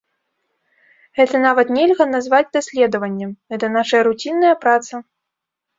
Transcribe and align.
Гэта 1.19 1.35
нават 1.47 1.67
нельга 1.77 2.09
назваць 2.15 2.49
даследаваннем, 2.59 3.31
гэта 3.55 3.65
нашая 3.79 4.03
руцінная 4.11 4.55
праца. 4.67 5.07